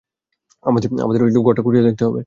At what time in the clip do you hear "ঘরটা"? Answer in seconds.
1.41-1.61